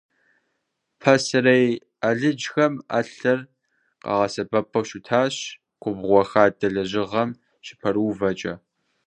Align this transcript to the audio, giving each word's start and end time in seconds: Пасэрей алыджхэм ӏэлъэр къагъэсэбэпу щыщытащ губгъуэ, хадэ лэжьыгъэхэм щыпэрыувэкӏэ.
Пасэрей 1.01 1.67
алыджхэм 2.07 2.73
ӏэлъэр 2.87 3.39
къагъэсэбэпу 4.03 4.83
щыщытащ 4.87 5.35
губгъуэ, 5.81 6.21
хадэ 6.29 6.67
лэжьыгъэхэм 6.73 7.29
щыпэрыувэкӏэ. 7.65 8.53